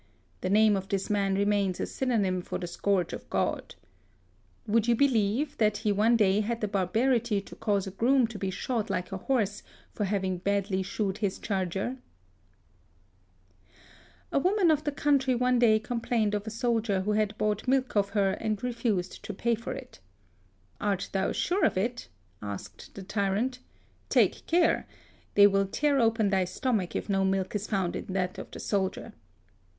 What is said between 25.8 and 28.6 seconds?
open thy stomach if no milk is found in that of the